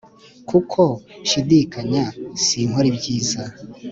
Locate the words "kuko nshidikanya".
0.49-2.03